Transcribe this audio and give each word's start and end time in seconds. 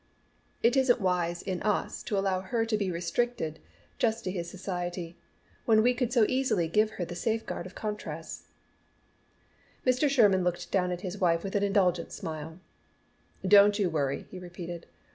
It 0.63 0.75
isn't 0.75 0.99
wise 0.99 1.43
in 1.43 1.61
us 1.61 2.01
to 2.05 2.17
allow 2.17 2.41
her 2.41 2.65
to 2.65 2.75
be 2.75 2.89
restricted 2.89 3.59
just 3.99 4.23
to 4.23 4.31
his 4.31 4.49
society, 4.49 5.15
when 5.65 5.83
we 5.83 5.93
could 5.93 6.11
so 6.11 6.25
easily 6.27 6.67
give 6.67 6.89
her 6.97 7.05
the 7.05 7.13
safe 7.13 7.45
guard 7.45 7.67
of 7.67 7.75
contrasts." 7.75 8.47
Mr. 9.85 10.09
Sherman 10.09 10.43
looked 10.43 10.71
down 10.71 10.89
at 10.91 11.01
his 11.01 11.19
wife 11.19 11.43
with 11.43 11.55
an 11.55 11.61
indulgent 11.61 12.11
smile. 12.11 12.59
"Don't 13.47 13.77
you 13.77 13.91
worry," 13.91 14.25
he 14.31 14.39
repeated. 14.39 14.87